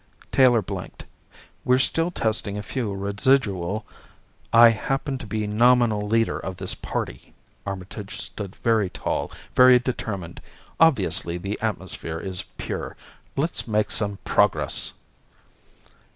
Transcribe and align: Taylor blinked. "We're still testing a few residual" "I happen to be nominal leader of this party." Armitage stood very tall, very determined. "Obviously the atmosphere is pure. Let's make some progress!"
Taylor 0.31 0.63
blinked. 0.63 1.05
"We're 1.63 1.77
still 1.77 2.09
testing 2.09 2.57
a 2.57 2.63
few 2.63 2.91
residual" 2.91 3.85
"I 4.51 4.69
happen 4.69 5.19
to 5.19 5.27
be 5.27 5.45
nominal 5.45 6.07
leader 6.07 6.39
of 6.39 6.57
this 6.57 6.73
party." 6.73 7.35
Armitage 7.67 8.19
stood 8.19 8.55
very 8.63 8.89
tall, 8.89 9.31
very 9.55 9.77
determined. 9.77 10.41
"Obviously 10.79 11.37
the 11.37 11.59
atmosphere 11.61 12.17
is 12.19 12.45
pure. 12.57 12.97
Let's 13.37 13.67
make 13.67 13.91
some 13.91 14.17
progress!" 14.25 14.93